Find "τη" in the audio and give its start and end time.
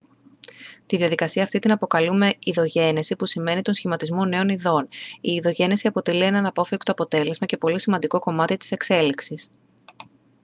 0.85-0.97